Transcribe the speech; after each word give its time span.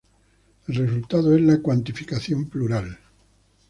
El 0.67 0.73
resultado 0.73 1.35
es 1.35 1.43
la 1.43 1.61
cuantificación 1.61 2.45
plural. 2.47 2.97